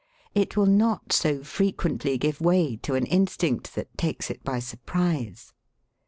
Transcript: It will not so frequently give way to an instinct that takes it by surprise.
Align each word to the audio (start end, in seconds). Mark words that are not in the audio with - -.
It 0.33 0.57
will 0.57 0.65
not 0.65 1.13
so 1.13 1.43
frequently 1.43 2.17
give 2.17 2.41
way 2.41 2.75
to 2.77 2.95
an 2.95 3.05
instinct 3.05 3.75
that 3.75 3.95
takes 3.99 4.31
it 4.31 4.43
by 4.43 4.57
surprise. 4.57 5.53